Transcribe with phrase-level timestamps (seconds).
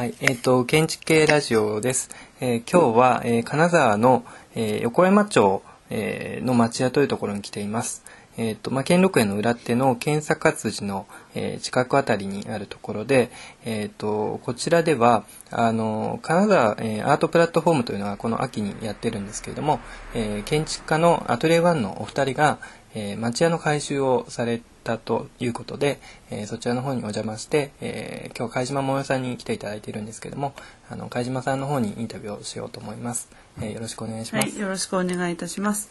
[0.00, 2.08] はい、えっ、と建築系ラジオです。
[2.40, 8.02] えー今日は、えー金沢の、えー横山町、えーの町屋というところに来ています。
[8.38, 13.30] えっ、とまあ兼六園の裏手の県坂辻の、えー近くあたりにあるところで、
[13.66, 19.80] えっ、とこちらではあの金沢、えーアートプラットフォームというのがこの秋にやってるんですけれども、
[20.14, 22.56] えー建築家のアトリエワンのお二人が、
[22.94, 26.00] えー町屋の改修をされたということで、
[26.30, 30.54] えーそちらの方にお邪魔して、えー今日貝島桃代さんに来ていただいているんですけども
[30.88, 33.28] あの貝島さんの方にインタビューをしようと思います、
[33.60, 35.90] えーよろしくお願いします、はい、よろしくお願いいたします。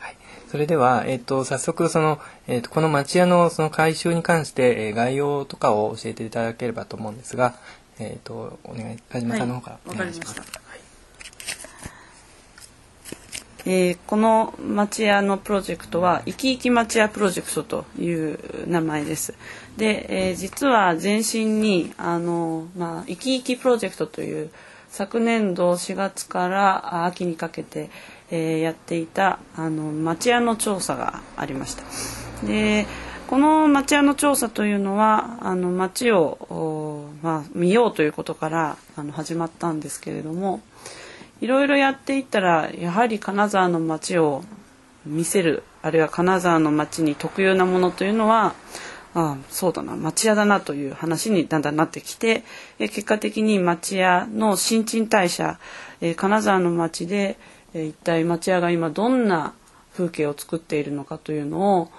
[0.00, 0.16] はい、
[0.50, 7.54] それでは、えっと早速その、えっとこの町屋のその改修に関して、えー概要とかを教えていただければと思うんですが、
[7.98, 10.44] えっとお願い貝島さんの方からおはい願いします、りま
[13.66, 19.34] えーこの町屋のプロジェクトは「いきいき町屋プロジェクト」という名前です。
[19.76, 24.50] で、えー実は前身にあの、まあ、いきいきプロジェクトという
[24.90, 27.90] 昨年度4月から秋にかけて、
[28.30, 31.84] えーやっていたあの町屋の調査がありました。
[32.46, 32.86] で
[33.26, 40.60] この町屋の調査というのはあの町を、まあ、見ようということからあの始まったんですけれども
[41.44, 44.42] いろいろやっていったらやはり金沢の町を
[45.04, 48.54] 見せるあるいは金沢の町に特有なものというのは
[49.12, 52.44] ああそうだな町屋だなという話にだんだんなってきて
[52.78, 55.58] え結果的に町屋の新陳代謝
[56.00, 57.36] え金沢の町で
[57.74, 59.52] え一体町屋が今どんな
[59.92, 61.90] 風景を作っているのかというのを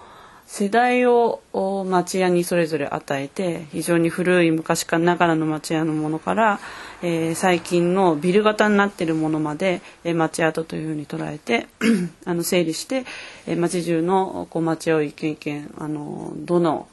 [0.57, 1.41] 世代を
[1.85, 6.61] 町屋にそれぞれ与えて非常に古い昔かながらの町屋のものから、
[7.01, 11.67] えー最近のビル型になってるものまで、えー町跡というふうに捉えて
[12.23, 13.03] あの整理して、
[13.47, 16.87] えー町中のこう町屋を一軒一軒あのどの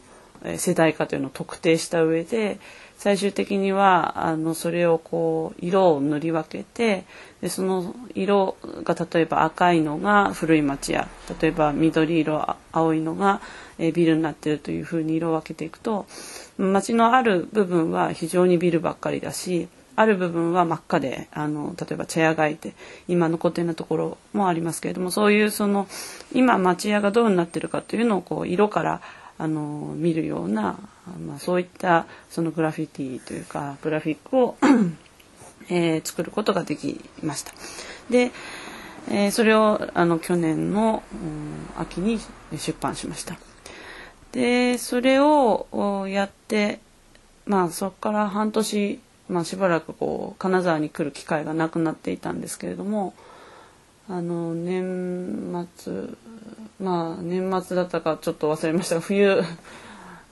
[0.57, 2.59] 世代かというのを特定した上で
[2.97, 7.05] 最終的にはあのそれをこう色を塗り分けて
[7.41, 11.09] でその色が例えば赤いのが古い町屋
[11.41, 12.35] 例えば緑色
[12.73, 13.41] 青いのが、
[13.79, 16.07] えービルになってるというふうに色を分けていくと
[16.59, 22.75] 町のある部分は非常にビルばっかりだしある部分は真っ赤であの例えば茶屋がいて
[23.09, 25.87] 今残っているところもありますけれどもそういうその
[26.33, 29.03] 今町屋がどうなってるかというのをこう色から
[29.39, 30.79] あの見るような、
[31.27, 34.57] まあ、そういったそのグラフィティというかグラフィックを、
[35.69, 37.53] えー作ることができました。
[38.11, 38.31] で、
[39.08, 42.18] えーそれをあの去年の、うん秋に
[42.57, 43.36] 出版しました。
[44.33, 46.80] でそれをやって
[47.46, 53.14] まあそこから半年、まあ、しばらくこう金沢に来る機会がなくなっていたんですけれども
[54.08, 56.08] あの年末
[56.80, 59.42] まあ年末だったかちょっと忘れましたが冬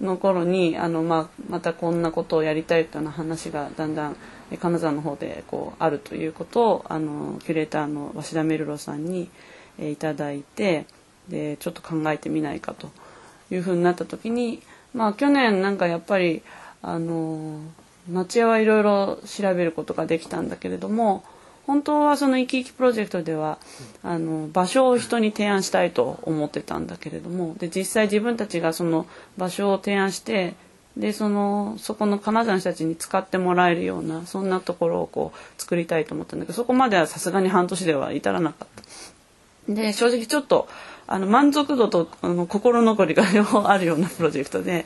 [0.00, 4.16] の頃にあの、まあ、またこんなことをやりたいというような話がだんだん
[4.58, 9.30] 金沢の方でこうあるということをあのキュレーターの鷲田メルロさんに
[9.80, 10.86] えいただいて
[11.28, 12.90] でちょっと考えてみないかと
[13.50, 14.62] いうふうになった時に
[14.94, 16.42] まあ去年なんかやっぱり
[16.82, 17.60] あの
[18.08, 21.24] 町屋はいろいろ調べることができたんだけれども
[21.66, 23.58] 本当はその「いきいきプロジェクト」では
[24.02, 29.06] あの場所を人に提案したいと思ってたんだけれどもで実際自分たちがその
[29.36, 30.54] 場所を提案して
[31.00, 38.68] でそのそこの金沢の人たちに使ってもらえるようなそんなところをこう作りたいと思ったんだけどそこまではさすがに半年では至らなかっ
[39.66, 39.72] た。
[39.72, 40.68] で正直ちょっと
[41.06, 44.84] あの満足度とあの心残りが両方あるようなプロジェクトで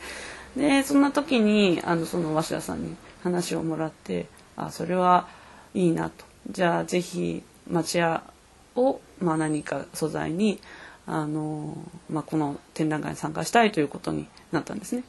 [0.57, 4.27] でそんな時にあのその鷲田さんに話をもらって
[4.57, 5.27] あそれは
[5.75, 8.23] いいなとじゃあぜひ町屋
[8.77, 10.61] を、まあ、何か素材に
[11.07, 11.77] あの、
[12.09, 15.03] まあ、この展覧会に参加したいということになったんですね。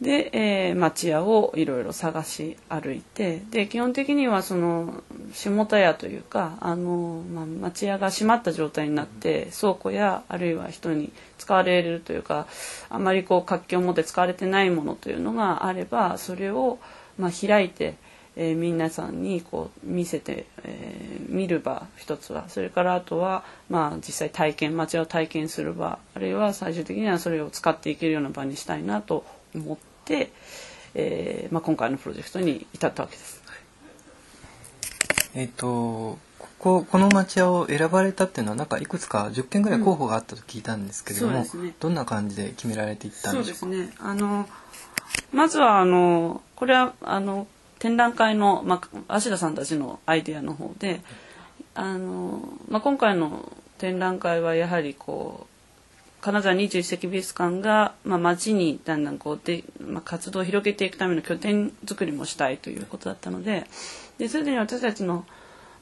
[0.00, 12.46] で、えー町屋をいろいろ探し歩いてで基本的にはその下田屋というかあの、まあ、町屋が閉まった状態になって倉庫やあるいは人に使われるというか
[12.90, 16.78] あまりこう活気を持って使われてないものというのがあればそれを、
[17.18, 17.94] まあ、開いて、
[18.36, 22.48] えー皆さんにこう見せて、えー見る場一つは。
[22.48, 30.32] それからあとは、まあ、実際体験町屋を体験する場あるいは最終的にはそれを使っていけるような場にしたいなと思って、
[30.94, 33.42] えーまあ、今回のプロジェクトに至ったわけです。
[35.34, 41.74] えっ、とこここの町屋を選ばれたっていうのはなんかいくつか10件ぐらい候補があったと聞いたんですけれども、そうですね。
[41.80, 43.94] どんな感じで決められていったんでしょそうですね。
[43.98, 44.48] あの
[45.32, 47.46] まずはあのこれはあの
[47.78, 51.00] 展覧会の、まあ、芦田さんたちのアイデアの方で
[51.74, 55.53] あの、まあ、今回の展覧会はやはりこう
[56.24, 63.66] 金沢21世紀美術館が、まあ、町にだんだんこうで、まあ、活動を広げていくための拠点作りもしたいということだったので
[64.16, 65.26] ですでに私たちの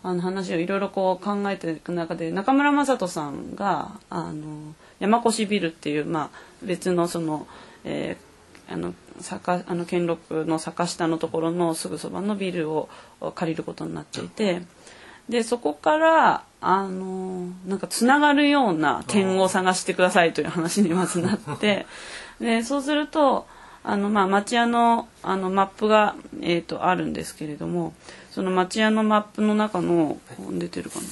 [0.03, 6.31] あの話をいろいろこう考えていく中で中村雅人さんがあの山越ビルっていう、まあ、
[6.61, 7.47] 別のその、
[7.85, 12.89] えー、あの坂あの兼六の坂下のところのすぐそばのビルを
[13.37, 14.62] 借りることになっていて
[15.28, 21.86] でそこからあのなんかつながるような点を探してくださいという話にまずなって
[22.40, 23.46] でそうすると
[23.84, 27.94] あの、まあ、町屋のあのマップが、えーと、あるんですけれども
[28.30, 30.19] その町屋のマップの中の
[30.50, 31.04] 出てるかな。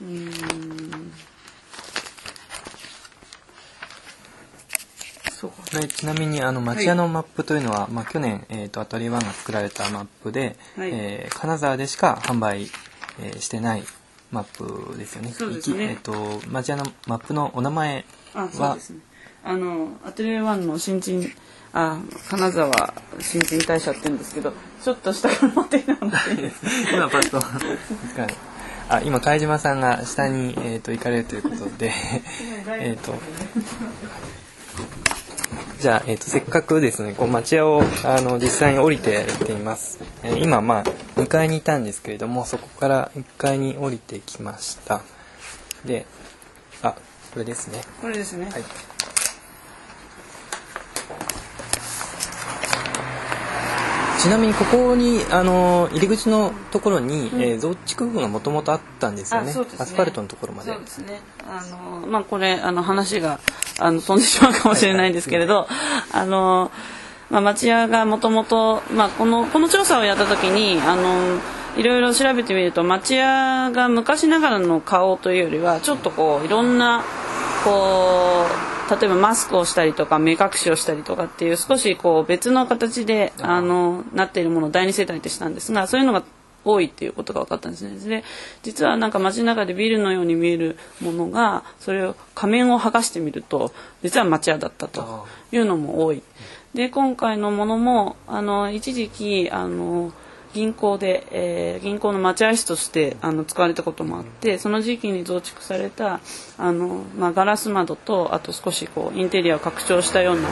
[0.00, 0.87] うん
[5.46, 12.64] はい、ちなみにあの町屋のマップというのは、はい、まあ、去年、えーと、アトリエ1が作られたマップで、はい、えー、金沢でしか販売、
[13.20, 13.84] えー、してない
[14.32, 15.30] マップですよね。
[15.30, 15.84] そうですね。
[15.84, 18.04] えっ、ー、と町屋のマップのお名前
[18.34, 18.80] は、あね、
[19.44, 21.30] あのアトリエ1の新人
[21.72, 24.52] あ金沢新人大社って言うんですけど、
[24.82, 26.68] ちょっと下から持ってきてもらっていいですか。
[26.92, 27.40] 今パッと
[28.90, 31.92] あ今貝島さんが下にえっ、ー、と行かれるということで
[32.80, 33.14] えっと。
[35.80, 40.84] じゃあ、えーと、せっかくですねこう町屋をあの実際に降りていっています、えー、今まあ
[41.20, 45.02] 2階にいたんですけれどもそこから1階に降りてきました。
[45.84, 46.06] で
[46.82, 46.94] あ
[47.32, 47.80] これですね。
[48.00, 48.46] これですね。
[48.46, 48.87] はい
[54.18, 60.72] ちなみにここにあの入り口のところに、うん、えー、増築部分がもともとあったんですよね、ね、アスファルトのところまで。
[60.72, 61.20] そうですね。
[61.48, 61.64] あ
[62.02, 63.38] のまあこれあの話が
[63.78, 65.68] あの飛んでしまうかもしれないんですけれど、
[66.12, 66.72] あの
[67.30, 71.40] まあ町屋がもともとまあこのこの調査をやった時にあの
[71.76, 77.04] いろいろ調べてみると町屋が昔ながらの顔というよりはちょっとこういろんな
[77.64, 86.22] こう例えばマスクをしたりとか目隠しをしたりとかっていう少しこう別の形であのなっているものを第二世代ってしたんですがそういうのが
[86.64, 88.20] 多いっていうことが分かったんですね。
[88.20, 88.24] で
[88.62, 96.22] 実はなんか街中でビルのように見えるものがそれを仮面を剥がしてみると実は町屋だったというのも多い。
[96.74, 100.12] で今回のものもあの一時期あの
[100.54, 106.20] 銀行で、えー、銀行の待合室としてあの使われたこともあってその時期に増築された
[106.56, 110.48] あの、まあ、ガラス窓とあと少しこうインテリアを拡張したような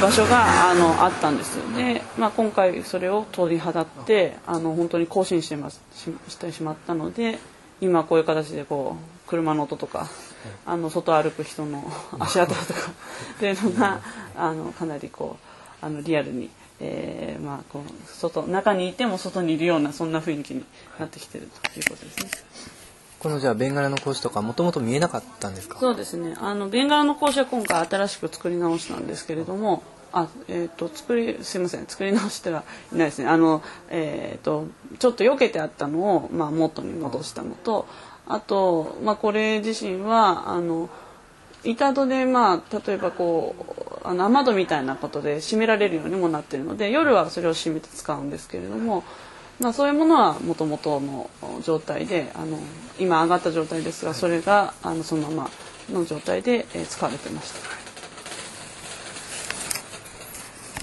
[0.00, 7.38] 場所があのあったんですで、まあ、今回それを取り払ってあの本当に更新してますししてしまったので
[7.80, 10.08] 今こういう形でこう車の音とか
[10.66, 11.84] あの外歩く人の
[12.18, 12.80] 足跡とか
[13.36, 14.00] っていうのが
[14.36, 15.36] あのかなりこ
[15.82, 16.50] うあのリアルに。
[16.84, 20.64] えー、まあこう外中にいても外にいるようなそんな雰囲気に
[20.98, 22.30] なってきてるということですね。
[23.20, 25.78] このじゃあベンガラの格子とかもともと見えなかったんですか？
[25.78, 29.82] そうですねあのベンガラの格子は今回新しく作り直したんですけれども
[30.12, 34.66] あえっ、ー、と作りすいません作り直してはいないですねあのえっ、ー、と
[34.98, 37.86] ちょっと避けてあったのを、まあ、元に戻したのと
[38.26, 40.90] あと、まあ、これ自身はあの
[41.64, 43.54] 板戸でまあ例えばこ
[44.04, 49.04] うあの雨戸みたいなことで閉められるようにもなってるので夜はそれを閉めて使うんですけれども、
[49.60, 51.30] まあ、そういうものはもともとの
[51.62, 52.58] 状態であの
[52.98, 55.50] 今上がった状態ですがそれがあのそのまま
[55.90, 57.84] の状態で、え使われてました。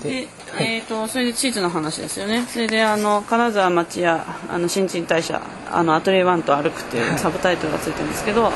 [0.04, 0.28] で、
[0.60, 8.52] えーと、それで地図の話ですよねそれであの金沢町やあの新陳代謝あのアトリエ1と歩くっていうサブタイトルがついてるんですけど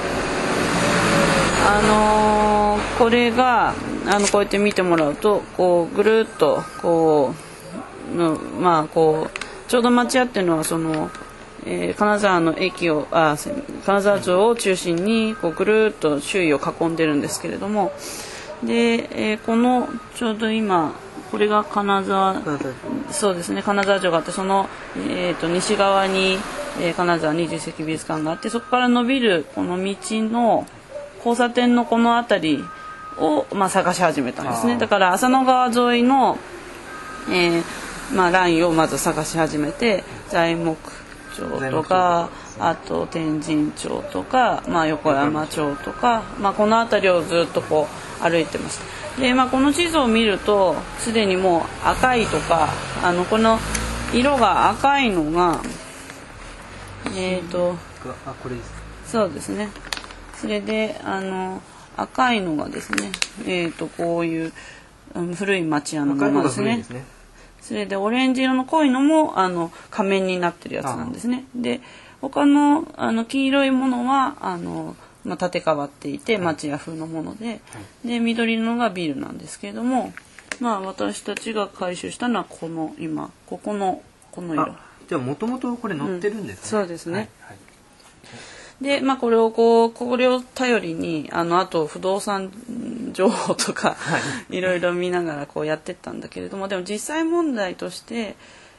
[1.68, 3.74] あのー、これが
[4.08, 7.34] あのこうやって見てもらうとこうぐるっとこ
[8.14, 11.10] うのまあこうちょうど町屋っていうのはその、
[11.66, 13.36] えー、金沢の駅をあ
[13.84, 17.92] 金沢城を中心にこうぐるっと周囲を囲んでるんですけれども
[18.64, 20.94] で、えー、このちょうど今
[21.32, 22.42] これが金沢
[23.10, 26.38] そうですね金沢城があってその、えーと、西側に、
[26.80, 30.68] えー、金沢二十世紀美術館があってそこから伸びるこの道の
[31.26, 32.64] 交差点のこの辺り
[33.18, 34.78] を、まあ、探し始めたんですね。
[34.78, 36.38] だから浅野川沿いの、
[37.30, 37.64] えー
[38.14, 40.78] まあ、ラインをまず探し始めて材木
[41.36, 42.30] 町とか
[42.60, 47.88] あと天神町とか、まあ、横山町とか、まあ、この辺りをずっとこ
[48.22, 48.78] う歩いてまし
[49.16, 49.22] た。
[49.22, 52.70] で、まあ、この地図を見るとすでにもう赤いとか
[53.04, 53.58] あのこの
[54.14, 55.62] 色が赤いのが
[57.16, 57.76] えっ、ー、と
[59.08, 59.70] そうですね
[60.40, 61.62] それであの
[61.98, 63.12] 赤いのがですね
[63.46, 64.54] えっ、ー、とこういう、
[65.16, 66.86] うん、古い町屋のままですね。
[67.62, 71.46] それでオレンジ色の濃いのもあの仮面になってるやつなんですね。
[71.56, 71.82] で
[72.22, 77.62] 他のあの黄色いものはあの、まあ、縦変わっていて町屋風のもので,、
[78.04, 80.14] で緑のがビールなんですけれども、
[80.60, 84.64] まあ、私たちが回収したのはこの今ここのこの色。
[84.64, 87.14] あじゃあもともとこれ載ってるんですね、そうですね。
[87.14, 87.65] はいはい
[88.82, 92.52] で、まあ、これをこうこれを頼りにあのあと不動産
[93.14, 93.96] 情報とか、
[94.50, 98.36] い、ろいろ見ながらこうやってったんだけれどもでも実際問題として、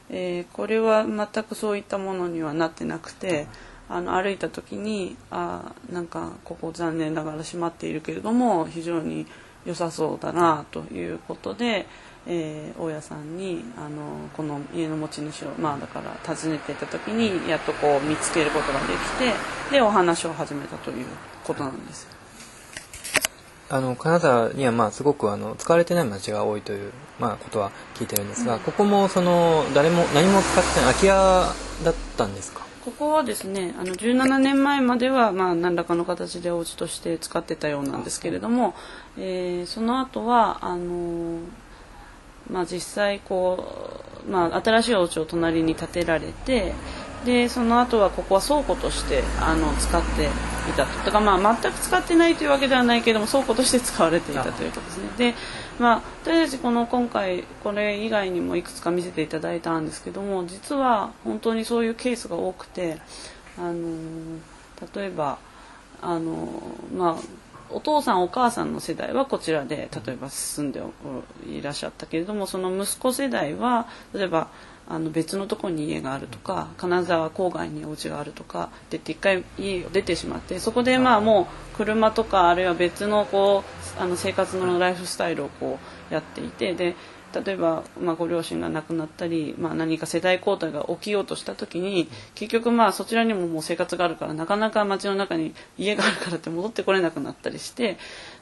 [0.09, 3.47] えーこれは全くそういったものにはなってなくて。
[3.89, 9.25] あの歩いた時にあーなんかここ残念ながら閉まっているけれども非常に
[9.65, 11.87] 良さそうだなということで、
[12.27, 18.99] えー大家さんにあのこの家の持ち主をまあだから訪ねていった時にやっとこう見つけることができ
[19.71, 21.05] てでお話を始めたという
[21.43, 22.09] ことなんですよ。
[23.69, 31.13] あの金沢にはまあすごくあの使われてない町が多いという、まあ、ことは聞いてるんですが、ここもその誰も何も使ってない空き家
[31.83, 32.61] だったんですか？
[32.85, 38.73] ここはですねあの17年前まではまあ何らかの形でお家として使ってたようなんですけれども、
[39.17, 41.39] えーその後はあの
[42.51, 43.63] まあ実際こ
[44.27, 46.73] う、まあ、新しいお家を隣に建てられて
[47.25, 50.27] でその後はここは倉庫としてあの使ってい
[50.75, 51.05] たと。
[51.05, 55.09] だからまあ全く使ってないというわけではないけども倉庫として使われていたということですね。
[55.17, 55.33] で
[55.79, 62.97] まあ私たちこの今回これ以外にもいくつか見せていただいたんですけども実は本当にそういうケースが多くて
[63.57, 64.39] あの
[64.95, 65.39] 例えば
[66.01, 66.61] あの
[66.95, 70.81] まあお父さんお母さんの世代はこちらで例えば住んで
[71.47, 74.49] いらっしゃったけれどもその息子世代は例えば
[74.89, 83.63] あの別のところに家があるとか金沢郊外にお家があるとかで一回家を出てしまってそこでまあもう車とかあるいは別のこ
[83.99, 86.95] うあの生活のライフスタイルをこうやっていてで
[87.33, 97.97] 例えば、まあ、ご両親が亡くなったり、まあ、何か世代交代が起きようとした時に結局まあそちらにももう生活があるからなかなか街の中に家があるからって戻ってこれなくなったりして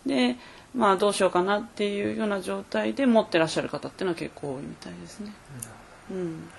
[0.05, 0.35] で、
[0.75, 5.33] まあ、どうしようかなっていうような状態で持ってらっしゃる方っていうのは結構多いみたいですね。
[6.11, 6.49] うん。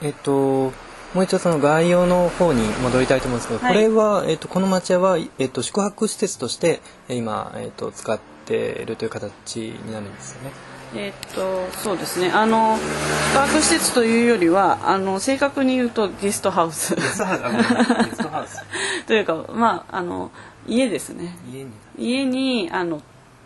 [0.00, 0.72] えっと
[1.14, 3.74] もう一度その概要の方に戻りたいと思うんですけど、はい。
[3.74, 8.22] これは、えっと、この町屋は、えっと、宿泊施設としてえ今、えっと、使って
[8.56, 10.50] いるという形になるんですよね。
[10.94, 12.30] えーっとそうですね。
[12.30, 12.76] あの
[13.32, 16.94] 宿泊施設というよりはあの正確に言うとゲストハウス。
[19.06, 20.30] というかまああの
[20.66, 21.34] 家ですね。
[21.50, 21.70] 家に。
[21.96, 23.00] 家にあの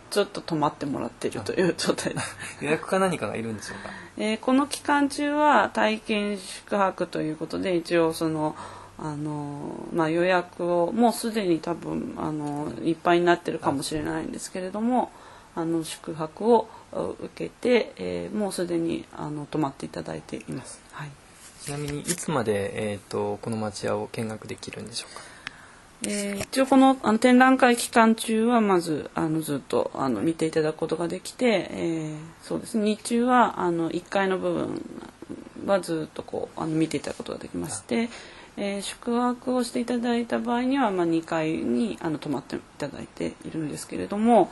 [0.09, 3.89] ちょっと泊まってもらってるという状態です、 予約か何かがいるんでしょうか。
[4.17, 8.55] えーこの期間中は体験宿泊ということで一応その
[8.99, 15.11] あの、まあ、予約をもうすでに多分あのいっぱいになってるかもしれないんですけれども
[15.55, 20.79] あの宿泊を受けて、えーもうすでにあの泊まっていただいています。
[20.91, 21.09] はい。
[21.61, 25.21] ちなみにいつまで、えっとこの町屋を見学できるんでしょうか？
[26.03, 32.85] えー一応このあの展覧会期間中はまずあのずっとあの見ていただくことができて、えーそうですね。
[32.85, 34.81] 日中はあの1階の部分
[35.65, 38.09] はずっとこうあの見ていただくことができまして、
[38.57, 44.51] えー宿泊をしていただいた場合には、まあ、2階にあの泊まっていただいているんですけれども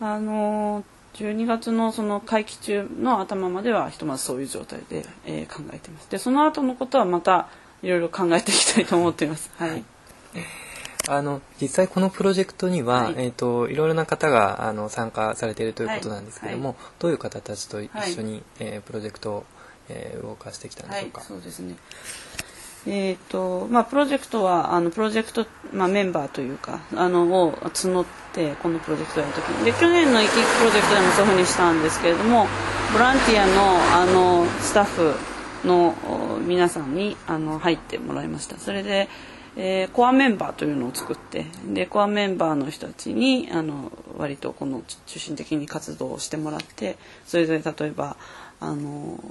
[0.00, 6.10] あの12月のその会期中の頭まではひとまずそういう状態で、えー考えています。
[6.10, 7.48] でその後のことはまた
[7.82, 9.50] いろいろ考えていきたいと思っています。
[9.56, 9.84] はい。
[11.08, 13.14] あの実際このプロジェクトには、はい。
[13.16, 16.76] えっといろいろな方があの参加されているということなんですけども、はい。
[16.98, 19.44] どういう方たちと一緒に、えープロジェクトを、
[19.88, 21.74] えー動かしてきたんでしょうか、そうですね。
[22.90, 32.46] えーとまあ、プロジェクトはあのプロジェクト、まあ、メンバーというかあのを募ってこのプロジェクトやるときにで去年の「生き生きプロジェクト」でもそういうふうにしたんですけれども
[32.94, 35.14] ボランティアのあのスタッフ
[35.66, 35.94] の
[36.46, 39.10] 皆さんにあの入ってもらいましたそれで、
[39.56, 48.16] えーコアメンバーというのを作ってでコアメンバーの人たちにあの割とこの中心的に活動をしてもらってそれで例えば
[48.60, 49.22] あの、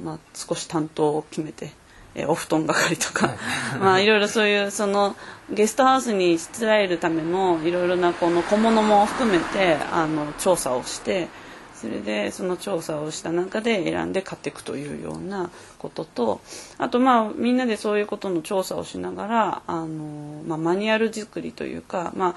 [0.00, 1.72] まあ、少し担当を決めて。
[2.14, 3.34] えーお布団係とか、
[3.80, 5.16] まあいろいろそういうその
[5.50, 11.28] ゲストハウスにしつらえるためのいろいろなこの小物も含めてあの調査をして
[11.74, 16.40] それでその調査をした中で選んで買っていくというようなことと
[16.78, 22.34] あとまあみんなでそういうことの調査をしながらあの、まあ、マニュアル作りというか、まあ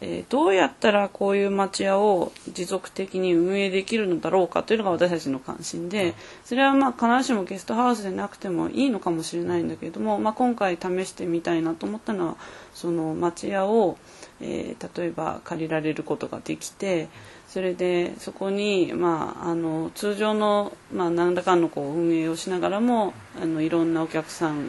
[0.00, 12.36] えー、どうやったらこういう町屋を持続的に運営できるのだろうかというのが私たちの関心でそれはまあ必ずしもゲストハウスでなくてもいいのかもしれないんだけれども、まあ、今回試してみたいなと思ったのは
[12.74, 13.96] その町屋を、
[14.40, 17.08] えー、例えば借りられることができて
[17.48, 24.68] それでそこに、まあ、あの通常の、まあ、何らかのこう運営をしながらもあのいろんなお客さん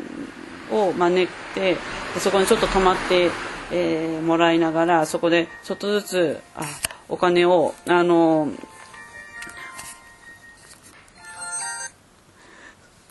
[0.71, 1.77] を招いて
[2.19, 3.29] そこにちょっと泊まって
[3.71, 6.65] えー、もらいながらそこでちょっとずつあ
[7.09, 8.49] お金をあの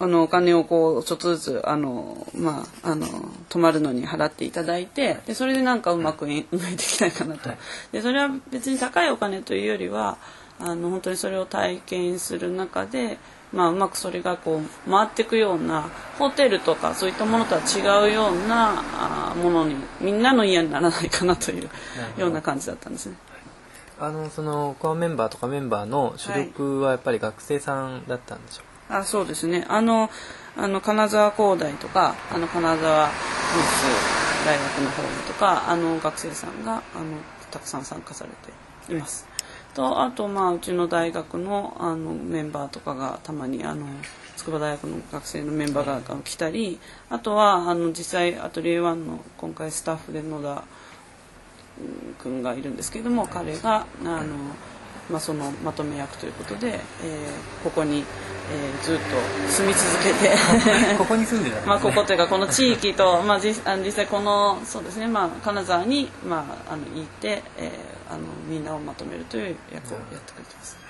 [0.00, 3.06] あのお金をこうちょっとずつあのまああの
[3.48, 7.50] 泊まるのに払っていただいてでそれでなんかうまく運営できないかなと。
[7.92, 10.18] でそれは別に高いお金というよりは
[10.58, 13.18] あの本当にそれを体験する中で
[13.54, 18.82] まあ、うまくそれがこう回っていくようなホテルとかそういったものとは違うような
[19.30, 21.70] あものにみんなの家にならないかなという
[22.18, 23.16] ような感じだったんですね。
[24.00, 28.88] あのそのコアメンバーとかメンバーの主力はやっぱり学生さんだったんでしょう？
[28.88, 30.10] か、はい、あそうですねあの
[30.56, 33.08] あの金沢工大とかあの金沢
[34.44, 36.82] 大学の方とかあの学生さんがあの
[37.52, 38.30] たくさん参加され
[38.88, 39.28] ています。
[39.74, 43.86] とあとまあうちの大学のあのメンバーとかがたまにあの
[44.36, 46.78] 筑波大学の学生のメンバーが来たり
[47.10, 50.64] あとはあの実際アトリエ1の今回スタッフで野田
[52.22, 54.36] 君がいるんですけれども彼があの、
[55.10, 59.02] まあ、そのまとめ役ということで、えー、ここに、えー、ずっと
[59.50, 60.36] 住み続けて
[60.98, 70.84] ここに住んでた、ね、まあここというかこの地域と、まあ、実あの実際このそうですね、まあ、金沢に、まあ、あのいて、えーあのみんなをまとめるという役をやってくれてます。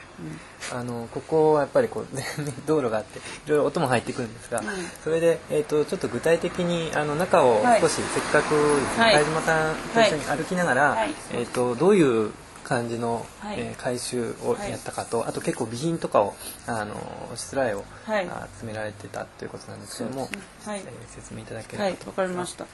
[0.73, 2.07] うん、あのここはやっぱりこう
[2.67, 4.67] 道路があっていろいろ音も入ってくるんですが、うん、
[5.03, 8.57] それで、えーと、ちょっと具体的にあの中を少し、せっかくで
[8.93, 12.31] すね、はい、島さんと一緒に歩きながら、はい、えーと、どういう
[12.63, 16.35] 感じの、はい、えー、回収をやったかと、あと結構備品とかを
[16.67, 16.95] あの
[17.35, 18.29] しつらいを、はい、
[18.61, 20.29] 集められてたということなんですけども、ね。
[20.65, 22.67] はい、えー、説明いただければとわ、かりました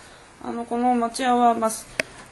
[0.43, 1.71] あのこの町屋は、まあ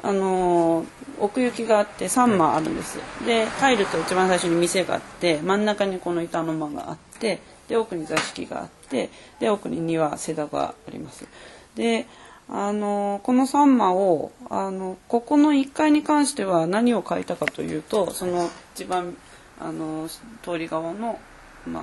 [0.01, 0.87] あの
[1.19, 9.11] 奥行きがあって3間あるんです、で入ると一番最初に店があって真ん中にこの板の間があってで奥に座敷があって
[9.41, 11.27] で奥に庭セダがあります。
[11.75, 12.07] で
[12.51, 19.17] あのこの3間をあのここの1階に関しては何を書いたかというとその一番
[19.61, 20.09] あの
[20.43, 21.19] 通り側の
[21.67, 21.83] まあ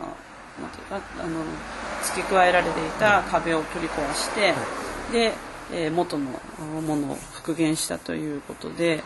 [0.61, 1.43] なんていうかあの
[2.03, 4.53] 付け加えられていた壁を取り壊して
[5.11, 5.33] で
[5.75, 6.25] えー、元の
[6.81, 9.03] ものを復元したということで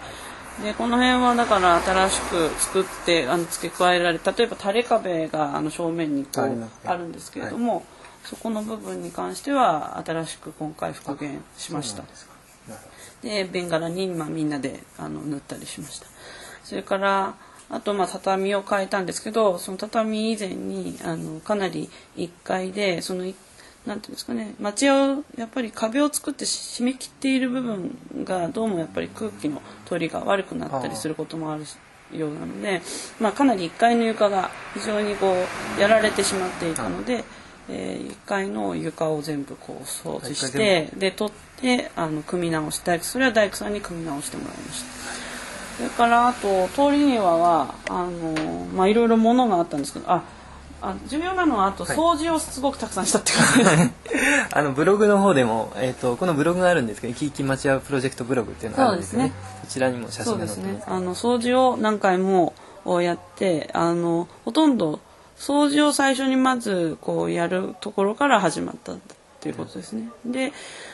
[0.64, 7.84] でこの辺はだから新しく作ってあの付け加えられ例えば垂れ壁があの正面にこうあるんですけれども、はい、
[8.24, 12.04] そこの部分に関しては新しく今回復元しました。
[13.22, 16.08] でベンガラに、まあ、みんなであの塗ったりしました。
[16.64, 17.36] それから
[17.70, 23.34] あとまあ畳を変えたんですけどその畳以前にあのかなり1階でその1
[23.90, 24.54] なんていうんですかね。
[24.60, 31.64] 町屋をやっぱり壁を作って締め切っている部分がどうもやっぱり空気の通りが悪くなったりすることもある
[32.16, 32.84] ようなので、
[33.20, 35.34] まあ、かなり1階の床が非常にこ
[35.78, 37.24] うやられてしまっていたので、
[37.68, 44.90] えー、1階の床を全部こう掃除してで取ってあの組み直してそれは大工さんに組み直してもらいました。
[45.78, 50.24] それからあと通り庭はあのまあいろいろ物があったんですけどあ
[50.82, 53.92] あ重要なのはあと掃除をすごくたくさんしたって感じはい、
[54.52, 59.34] あのブログの方でも、えーと、このブログがあるんですけど「生き生き町屋プロジェクトブログ」っていうのがあるんですね。
[59.66, 62.54] そちらにも写真が載ってます、ね、あの掃除を何回も
[63.02, 65.00] やってあのほとんど
[65.38, 68.94] 掃除を最初にまずこうやるところから始まった
[69.40, 70.10] っていうことですね。
[70.26, 70.52] で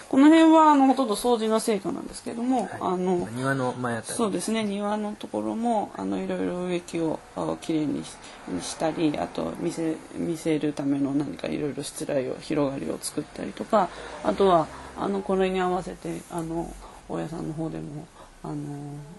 [0.07, 7.19] この辺はあのほとんど掃除の成果なんですけども、はい、あの庭の前あたりそうですね庭のところもあのいろいろ植木を
[7.61, 13.89] きれいにしたりあと見せ見せるための何かいろいろしつらいを広がりを作ったりとか
[14.23, 16.71] あとはあのこれに合わせてあの
[17.09, 18.07] 大家さんの方でも
[18.43, 18.53] あの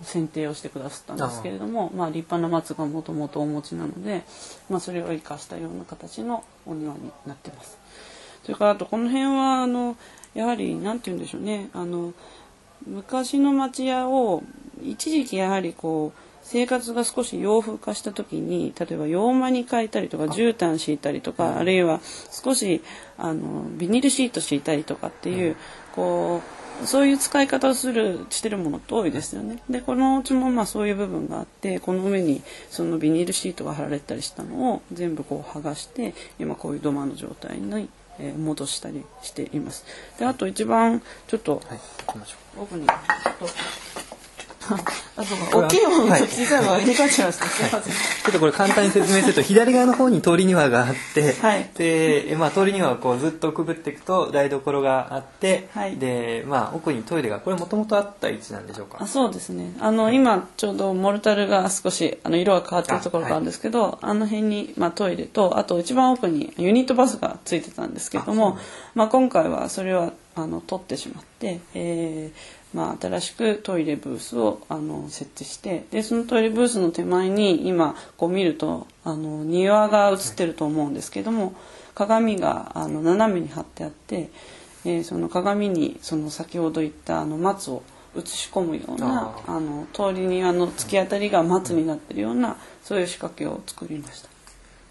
[0.05, 4.23] 剪定をしてくださったんですけれどもまあ、立派な松がもともとお持ちなので、
[4.71, 7.86] まあ、それを生かしたような形のお庭になってます。
[8.47, 9.97] それからあとこの辺はあの
[10.33, 11.69] やはり何て言うんでしょうね。
[11.73, 12.15] あの
[12.87, 14.45] 昔の町屋を
[14.85, 22.83] 一時期やはりこう生活が少し洋風化した時に例えば洋間に変えたりとか絨毯敷いたりとかあるいは少し
[23.19, 25.57] あのビニールシート敷いたりとかっていう、
[25.97, 26.41] こ
[26.83, 29.61] うそういう使い方をするしてるものって多いですよね。
[29.69, 39.85] でこのうちもまあそういう部分があってこの上にそのビニールシートが貼られたりしたのを全部こう剥がして今こういう土間の状態にえー、戻したりしています。
[40.19, 41.81] であと一番ちょっと、はい、
[42.59, 43.47] 奥にちょっと
[44.75, 45.59] あそうか。
[45.59, 47.73] 大きいものと小さいものが入れ替ちゃいました、すい。
[47.73, 51.71] ませんちょっとこれ簡単に説明すると左側の方に通り庭があって、はい。
[51.75, 55.97] で、まあ、通り庭をこうずっとくぐっていくと台所があって、はい。
[55.97, 58.99] で、まあ、奥にトイレがこれもともとあった位置なんでしょうか？
[59.01, 59.75] あそうですね。
[59.81, 68.59] あの今ちょうどモルタルが少しあの色が変わってるところがあるんですけどあ,、の辺に、まあ、トイレとあと一番奥にユニットバスがついてたんですけども
[68.95, 81.55] まあ、今回はそれはあの取ってしまって、えーまあ、新しくトイレブースをあの設置してでそのトイレブースの手前に今こう見るとあの庭が映ってると思うんですけども
[81.95, 84.29] 鏡があの斜めに貼ってあって、
[84.85, 87.83] えーその鏡にその先ほど言ったあの松を
[88.15, 94.36] 映し込むようなああの通り庭の突き当たりが松になってるようなそういう仕掛けを作りました。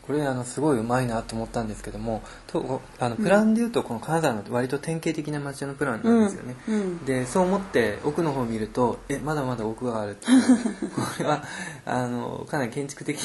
[0.07, 6.75] これあのすごいうまいなと思ったんですけどもとあのプランでいうとこの金沢の割と典型的な町屋のプランなんですよね、うん。
[6.75, 7.05] うん。
[7.05, 10.17] でそう思って奥の方を見るとえまだまだ奥がある
[10.95, 11.43] これは
[11.85, 13.17] あのかなり建築的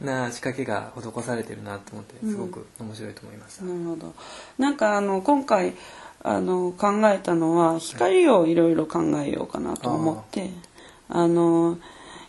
[0.00, 4.14] な仕掛けが施されてるなと思ってすごく面白いと思いました、なるほど。
[4.58, 5.74] なんかあの今回
[6.22, 10.50] あの考えたのは光をいろいろ考えようかなと思って、
[11.08, 11.78] あの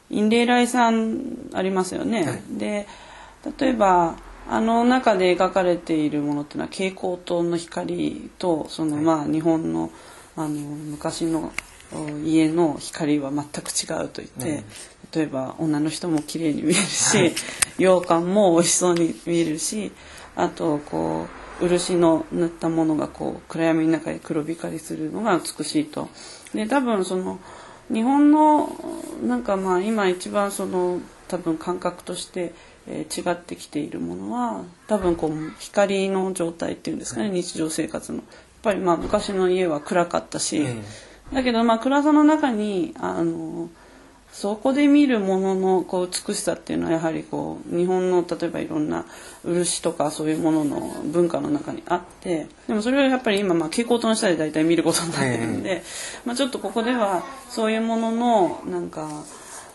[0.09, 2.25] インレイライさんありますよね。
[2.25, 2.41] はい。
[2.51, 2.87] で
[3.59, 9.05] 例えばあの中で描かれているものっていうのは蛍光灯の光とその、はい。
[9.05, 9.91] まあ日本の
[10.35, 11.51] あの昔の
[11.93, 14.63] お家の光は全く違うと言って、うん。
[15.13, 17.33] 例えば女の人も綺麗に見えるし、はい。
[17.77, 19.91] 羊羹も美味しそうに見えるし
[20.35, 21.27] あとこ
[21.61, 26.09] う漆の塗ったものがこう暗闇の中で黒光りするのが美しいと。
[26.53, 27.39] で多分その
[27.93, 28.69] 日本の
[29.23, 32.53] なんかまあ今一番その多分感覚として、
[32.87, 38.19] えー違ってきているものは多分こう光の状態っていうんですかね、日常生活の。
[38.19, 38.25] やっ
[38.63, 40.83] ぱりまあ昔の家は暗かったし、え
[41.33, 43.69] だけどまあ暗さの中にあの
[44.31, 49.05] そこで見るもののこう美しさっていうのはやはりこう日本の例えばいろんな
[49.43, 55.83] 漆とかそういうものの文化の中にあってでもそれはやっぱり今まあ蛍光灯の下で大体見ることになってるんで、
[56.25, 59.09] まあ、ちょっとここではそういうもののなんか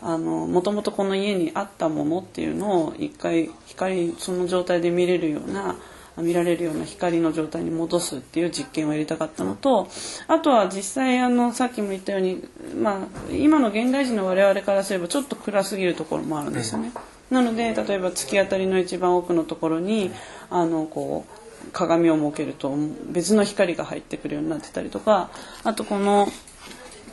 [0.02, 5.76] あのもともとこの家にあったものっていうのを一回光その状態で見れるような
[6.18, 9.88] 見られるような光の状態に戻すっていう実験をやりたかったのと
[10.28, 12.42] あとは実際あのさっきも言ったように、
[12.74, 16.92] まあ、今の現代人の我々からすればちょっと暗すぎるところもあるんですよね。
[17.30, 20.12] なので例えば突き当たりの一番奥のところに
[20.48, 22.72] あのこう鏡を設けると
[23.10, 25.30] 別の光が入ってくるようになってたりとか
[25.64, 26.28] あとこの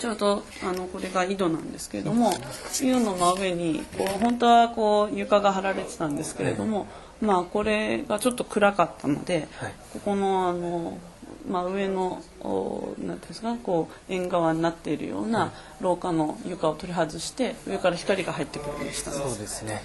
[0.04, 6.88] ちょうどあのこれが井戸なんですけれども井戸の上にこう本当はこう床が張られてたんですけれども、
[7.22, 9.74] まあこれがちょっと暗かったので、はい。
[9.94, 10.98] ここのあの、
[11.50, 19.30] まあ、上のおなんていうんですかこう縁側になっているような廊下の床を取り外して上から光が入ってくるようにしたんです。
[19.30, 19.84] そうですね。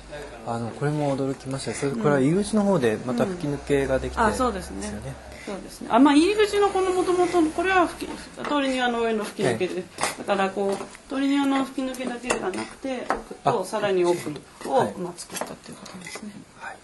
[0.49, 1.75] あのこれも驚きました。
[1.75, 5.01] それこれは入り口の方でまた吹き抜けができて、あそうですね
[5.49, 5.89] そうですね。
[5.91, 8.11] あまあ入り口のこの元々これは吹き
[8.45, 9.83] 通り庭の上の吹き抜けで、
[10.19, 14.19] だからこう通り庭の吹き抜けだけではなくて奥とあさらに奥
[14.67, 16.33] を、はいまあ作ったっていうことですね。
[16.61, 16.77] はい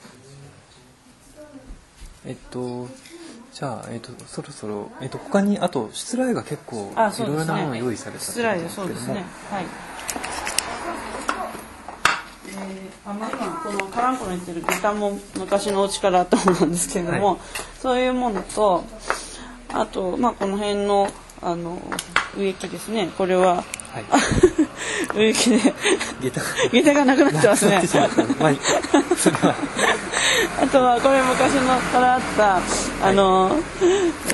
[2.27, 2.89] えっと
[3.53, 7.21] じゃあ、えっと、そろそろ、えっと、他にあと出題が結構あ、い。
[7.21, 9.25] ろいろなものが用意された失礼でそうですね。
[10.09, 10.44] けども
[13.07, 17.39] あまあ今このカランコの言ってるギターも昔のお家からあったものなんですけれども、はい。
[17.81, 18.85] そういうものと
[19.73, 21.09] あとまあこの辺の
[21.43, 21.79] あの
[22.39, 23.11] 植木ですね。
[23.19, 23.65] これは、はい。
[25.15, 25.59] 植木で
[26.23, 27.83] 下駄下駄がなくなってますね。
[30.61, 32.61] あとはこれ昔のからあった
[33.07, 33.57] あの、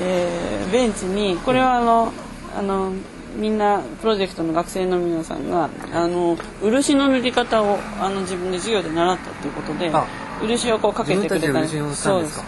[0.01, 2.13] えーベンチにこれはあの
[2.57, 2.93] あの
[3.35, 10.05] みんなプロジェクトの学生の皆さんがあの漆の塗り方をあの自分で授業で習ったということであ
[10.41, 12.09] 漆をこうかけてくれた自分たちで漆を塗ったんですか？
[12.09, 12.43] そうです、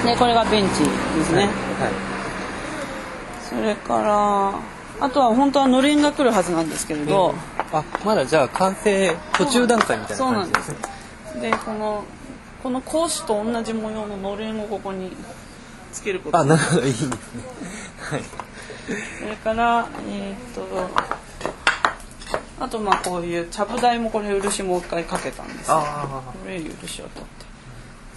[0.00, 1.50] うん、でこれがベンチですね、はい。
[3.48, 7.34] それからあとは本当はのれんが来るはずなんですけれど、
[7.72, 10.76] あまだじゃあ完成途中段階みたいなそうなんで感じで
[11.34, 11.40] す。
[11.40, 12.04] でこの
[12.62, 15.10] この格子と同じ模様ののれんをここに
[15.92, 16.82] つけることあなるほど。
[16.82, 17.16] いいですね。
[17.98, 18.22] はい
[18.86, 20.90] それからえーっと
[22.60, 27.46] あとまあこういうちゃぶ台もこれ漆もう一回かけたんですこれ漆を取って。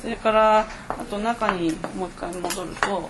[0.01, 3.09] それからあと中にもう一回戻ると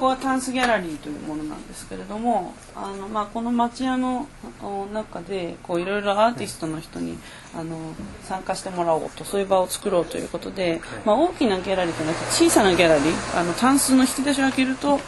[0.00, 4.26] ここはタンスギャラリーというものなんですけれどもあの、まあ、この町屋の
[4.62, 7.18] お中でこういろいろアーティストの人に
[7.54, 7.76] あの
[8.22, 14.98] 参加してもらおうとそういう場を作ろうということで、まあ、大きなギャラリーじゃなくて小さなギャラリーあのタンスの引き出しを開けると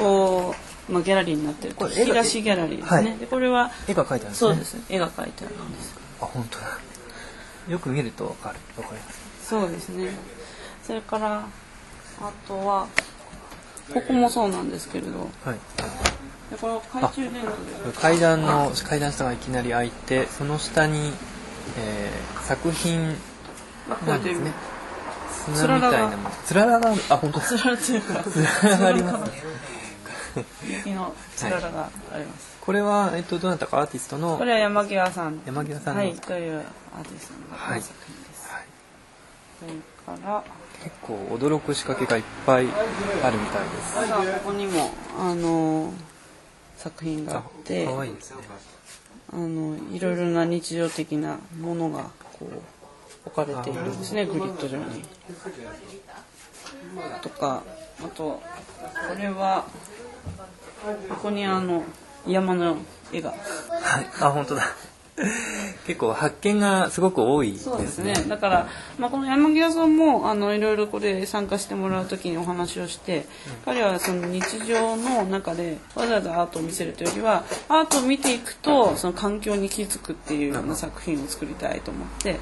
[0.00, 0.54] お
[0.88, 1.74] まあ、ギャラリーになってる。
[1.74, 3.18] これ引き出しギャラリーですね、はい。
[3.18, 4.50] でこれは絵が描いてあるんですね。
[4.50, 4.76] そうです。
[4.88, 5.96] 絵が描いてあるんです。
[6.20, 6.66] あ本当だ。
[7.68, 8.60] よく見るとわかる。
[8.76, 9.48] わかります。
[9.48, 10.12] そうですね。
[10.84, 11.44] それから
[12.20, 12.86] あとは
[13.92, 15.20] ここもそうなんですけれど。
[15.44, 15.58] はい。
[16.50, 21.12] でこれは懐中電灯階段の階段下がいきなり開いてその下に、
[21.78, 23.08] えー作品
[23.88, 24.52] がこうんですね。
[25.54, 26.30] 砂みたいなもの。
[26.44, 26.94] つららが。
[27.10, 27.40] あ本当？
[27.40, 28.22] だつららというか。
[28.22, 30.44] つららがありますね。
[30.68, 33.78] 雪のつららがあります、これは、えっと、どなたか？
[33.80, 34.38] アーティストの？
[34.38, 35.40] これは山際さん。
[35.44, 38.64] 山際さんの、はいというアーティストのはい作品です、はい。
[39.58, 40.44] それから
[40.86, 42.66] 結構驚く仕掛けがいっぱい
[43.24, 43.96] あるみたいです。
[44.44, 45.92] ここにもあの
[46.76, 47.92] 作品があっていね。
[49.32, 52.04] あのいろいろな日常的なものが
[52.38, 52.62] こう
[53.26, 55.02] 置かれているんですねグリッド上に。
[57.20, 57.64] とか
[58.00, 58.40] あとこ
[59.18, 59.64] れは
[61.08, 61.82] ここにあの
[62.28, 62.76] 山の
[63.12, 63.30] 絵が。
[63.30, 63.36] は
[64.02, 64.06] い。
[64.20, 64.62] あ本当だ
[65.86, 67.72] 結構発見がすごく多いですね。
[67.72, 68.14] そうですね。
[68.28, 73.26] だから、まあ、この山際さんもあのいろいろこれ参加してもらう時にお話をして、
[73.64, 82.36] 彼はその日常の中でわざわざアートを見せるというよりはアートを見ていくとその環境に気づくっていうような作品を作りたいと思って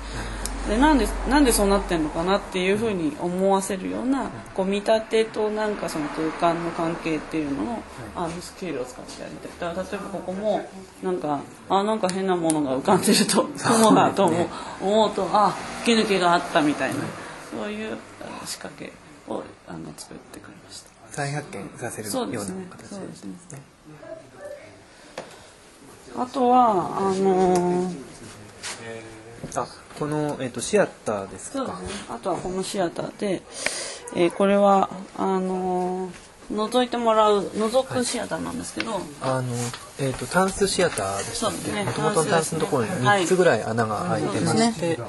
[0.68, 7.82] でなんでなんでそうなってんのかなっていうふうに思わせるようなこう見立てとなんかその空間の関係っていうのの
[8.16, 9.74] あのスケールを使ってやりたい。
[9.74, 10.66] だから例えばここも
[11.02, 14.48] なんかあなんか変なものが浮かんでると 雲だと思う,、
[14.80, 17.00] 思うとあ吹き抜けがあったみたいな
[17.50, 17.98] そういう
[18.46, 18.90] 仕掛け
[19.28, 20.90] をあの作ってくれました。
[21.10, 22.58] 再発見させるようなそうですね。
[23.14, 23.62] すねね。
[26.16, 28.14] あとはあのー
[29.54, 29.66] あ
[29.98, 31.58] この、えっとシアターですか？
[31.58, 31.88] そうですね。
[32.10, 33.42] あとはこのシアターで、
[34.16, 36.10] えーこれはあのー
[36.52, 39.48] 覗いてもらう覗くシアターなんですけど、あの、
[39.98, 41.84] えっとタンスシアターでしたっそうですね。
[41.84, 45.04] けもともとのタンスのところにはい3つぐらい穴が開いてまして、えー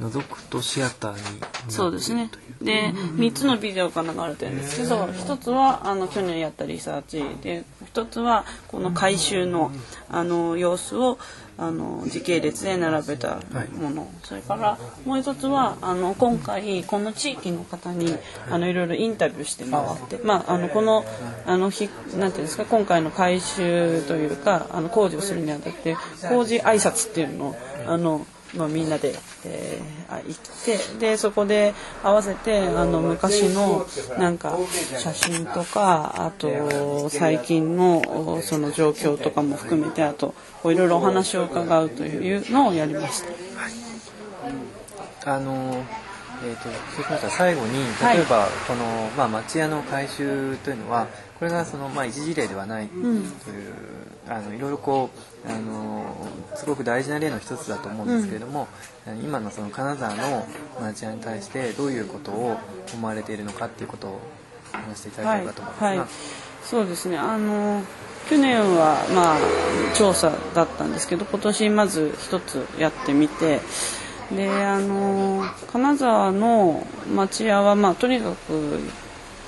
[0.00, 1.40] 覗くとシアターに。
[1.68, 2.28] そうですね。
[2.60, 7.22] で、3つのビデオが流れてるんですけど、一つはあの去年やったリサーチ。
[7.42, 9.70] で、一つはこの回収の
[10.10, 11.18] あの様子を
[11.56, 13.40] あの時系列で並べた
[13.80, 18.16] もの、それからもう一つはあの今回この地域の方に
[18.50, 21.04] あのいろいろインタビューして回って、まああのこの
[21.46, 25.96] あのひなんていうんですか今回の回収というかあの工事をするにあたって
[26.28, 29.14] 工事挨拶っていうのをあのまあ、みんなで、
[29.44, 33.86] えーあ行ってでそこで合わせてあの昔の
[34.18, 34.56] なんか
[34.98, 38.02] 写真とかあと最近の
[38.36, 43.28] おその状況とかも含めてあといろいろお話を伺うというのをやりました。
[45.26, 45.82] あの
[46.44, 46.64] えー、と
[46.94, 48.84] そうしましたら最後にはい例えばこの、
[49.16, 51.06] まあ、町屋の改修というのは
[51.38, 53.12] これがその、まあ、一事例ではないという、
[54.28, 55.10] あのいろいろこ
[55.46, 56.04] うあの
[56.54, 58.68] すごく大事な例の一つだと思うんですけれども、
[59.22, 60.46] 今のその金沢の
[60.80, 62.56] 町屋に対してどういうことを
[62.94, 64.20] 思われているのかっていうことを
[64.72, 65.98] 話していただければと思いますが、はい。
[65.98, 66.08] はい、
[66.64, 67.18] そうですね。
[67.18, 67.82] あの
[68.28, 69.38] 去年はまあ
[69.94, 73.60] 調査だったんですけど今年まず一つやってみて
[74.34, 78.80] であの金沢の町屋はまあとにかく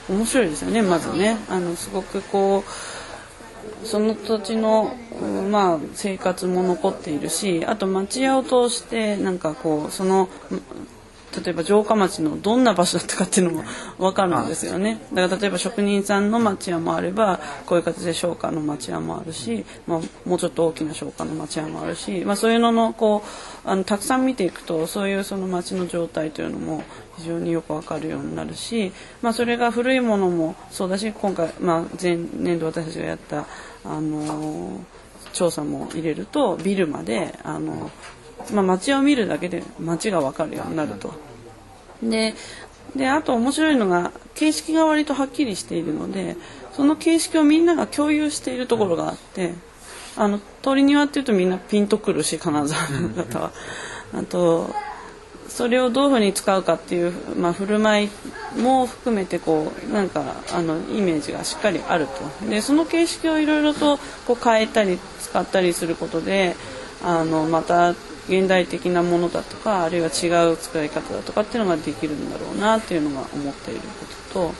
[0.08, 1.36] 面白いですよねまずね。
[1.48, 4.94] あのすごくこうその土地の、
[5.50, 10.28] まあ、生活も残っているしあと町屋を通してなんかこうその
[11.44, 13.64] 例えば城下町のどんな場所だったかっていうのも
[13.98, 15.00] 分かるんですよね。
[15.12, 23.22] だから例えば職人さんの町屋もあればこういう形で商家の町屋もあるし、まあ、もうちょっと大きな商家の町屋もあるし、まあ、そういうののこ
[23.64, 26.84] うあのたくさん見ていくとそういうその町の状態というのも
[27.16, 33.46] 非常によく分かるようになるし、まあ、それが古いものもそうだし今回、まあ、前年度私たちがやった、
[33.84, 34.96] あのー
[35.36, 37.90] 調査も入れるとビルまで、あの
[38.52, 41.14] まあ、街を見るだけで街が分かるようになると。
[42.02, 42.34] で
[42.94, 46.36] であと面白いのが形式が割とはっきりしているので
[46.72, 49.54] その形式をみんなが共有しているところがあって
[50.16, 53.52] あの通り庭っていうとみんなピンとくるし金沢の方は。
[54.14, 54.70] あと
[55.48, 58.10] それをどういうふうに使うかっていう、まあ、振る舞い
[58.60, 62.06] も含めてこうなんかあのイメージがしっかりある
[62.40, 66.56] とでその形式をいろいろとこう変えたり使ったりすることで
[67.02, 67.94] あのまた
[68.28, 74.54] 現代的なものだとかあるいは違う使い方だとかっていうのができるんだろうなっていうのが思っていることと。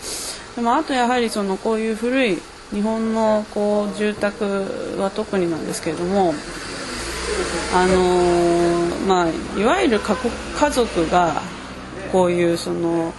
[0.57, 2.39] でもあとやはりそのこういう古い
[2.73, 6.35] 日本のこう住宅は特になんですけれども
[7.75, 11.43] あのーまあいわゆる家族が
[12.11, 13.13] こういうその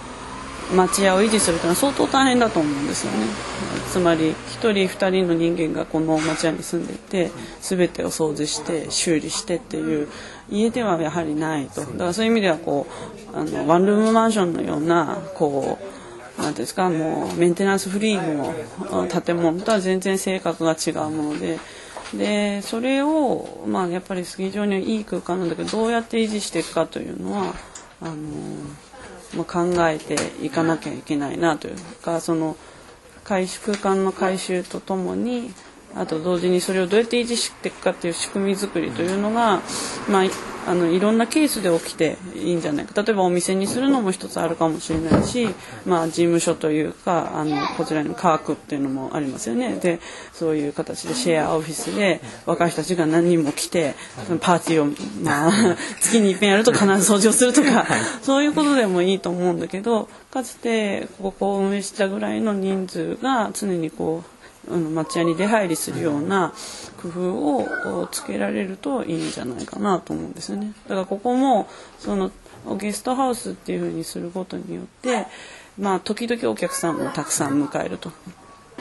[0.74, 3.26] 町屋を維持するというのは相当大変だと思うんですよね。
[3.90, 7.30] つまり1人2人の人間がこの町屋に住んでいて
[7.62, 10.08] 全てを掃除して修理してっていう
[10.50, 11.80] 家ではやはりないと。
[11.80, 12.86] だからそういう意味ではこ
[13.32, 15.78] うあのワンルームマンションのようなこ
[16.38, 18.32] うなんですかもうメンテナンスフリー
[18.90, 21.58] の建物とは全然性格が違うもので。
[22.14, 27.54] でそれをまあやっぱりスキー場にはいい空間なんだけどどうやって維持していくかというのは
[28.00, 28.14] あの
[29.34, 32.56] まあ、考えていかなきゃいけないなというかその
[33.24, 35.52] 空間の改修とともに
[35.94, 39.60] あと同時にそれをどうやって維持していくかっていう仕組み作りというのが、
[40.08, 40.24] まあ、
[40.68, 43.02] あのいろんなケースで起きていいんじゃないか。
[43.02, 45.48] 例えばお店にするのも一つあるかもしれないし、
[45.86, 49.76] まあ、事務所というかあのこちらに科学っていうのもありますよね。
[49.76, 49.98] で
[50.34, 53.94] そういう形でシェアオフィスで若い人たちが何人も来て
[54.40, 54.86] パーティーを、
[55.22, 57.86] まあ、 月に一遍やると必ず掃除をするとか
[58.22, 66.52] そういうことでもいいと思うんだけどかつてここを運営したぐらいの人数が常にこう町屋に出入りするような
[67.00, 70.72] 工夫をつけられるといいんじゃないかなと思うんですよね。
[70.88, 71.68] だからここも
[71.98, 72.30] その
[72.76, 75.26] ゲストハウスっていうふうにすることによって
[75.78, 78.12] まあ時々お客さんもたくさん迎えると。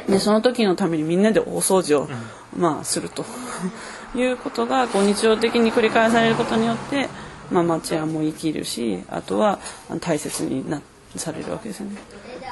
[0.08, 2.10] でその時のためにみんなで大掃除を、
[2.56, 3.26] まあ、すると
[4.16, 7.10] いうことがこう日常的に繰り返されることによって、
[7.52, 9.60] まあ、町屋も生きるしあとは
[10.00, 10.82] 大切にな
[11.16, 11.98] されるわけですよね。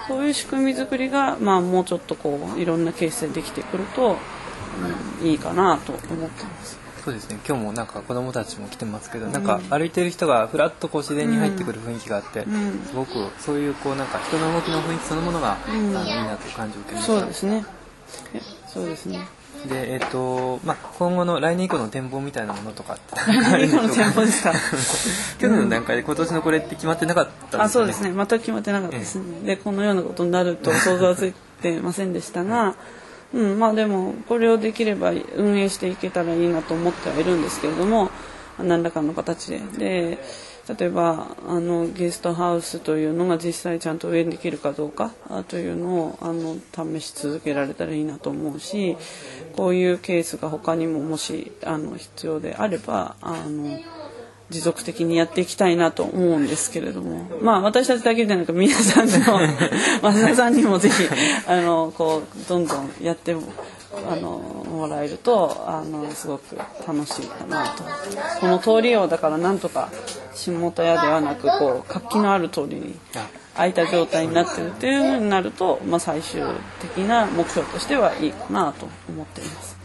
[0.08, 4.18] そういう仕組み作りが、まあ、もうちょっとこういろんなケースでできてくると、
[5.22, 6.86] うん、いいかなと思ってます。
[7.04, 7.39] そうですね。
[7.48, 17.20] 今日もなんか子供たちも来てますけど、うん、なんか歩いてる人がふらっとこう自然に入ってくる雰囲気があって、うん、すごくそういうこうなんか人の動きの雰囲気そのものが、うん、あのいいなという感じを受けました。
[17.20, 17.65] そうですね。
[18.68, 19.26] そうですね
[19.68, 24.54] でえっ、ー、とまあ今後の来年以降の展望みたいなものとかって来年以降の展望ですか？
[25.39, 28.12] 去年の段階で今年のこれって決まってなかったんですね、あそうですね。
[28.15, 32.76] 全く決まってなかったですね、えでこのようなことになると想像はついてませんでしたが、
[33.34, 38.12] うん、まあでもこれをできれば運営していけたらいいなと思ってはいるんですけれども
[38.60, 39.60] 何らかの形で。
[39.78, 40.18] で
[40.80, 45.12] 例えばあのゲストハウスというのが実際ちゃんと運営できるかどうか
[45.48, 46.58] というのをあの
[47.00, 48.98] 試し続けられたらいいなと思うし
[49.56, 53.80] こういうケースが他にももしあの必要であればあの
[54.50, 59.12] 持続的にやっていきたいなと思うんですけれどもまあ私たちだけでなく皆さんの
[60.02, 60.96] 増田さんにもぜひ
[61.48, 63.44] あのこうどんどんやっても
[64.10, 67.84] あのもらえるとあのすごく楽しいかなと。
[68.39, 69.89] この通りをだからなんとか
[70.34, 72.95] 下田屋ではなくこう活気のある通りに
[73.55, 76.43] 空いた状態になってるっていうふうになると、まあ、最終
[76.81, 79.77] 的な目標としてはいいかなと思っています。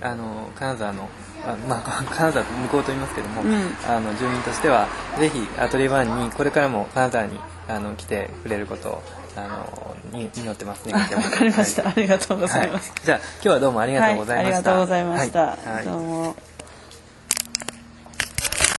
[0.00, 1.08] あの金沢の
[1.46, 9.02] あまあ、 金沢向こうと言いますけども、うん、あの住民としてはぜひアトリエワンにこれからも金沢にあの来てくれることを
[9.36, 9.66] あ
[10.12, 10.92] のに祈ってますね。
[10.92, 14.44] わかりました、はい、ありがとうございます、はい、じゃあ今日はどうもありがとうございました。
[14.44, 15.58] はい、ありがとうございました。
[15.84, 16.53] どうも。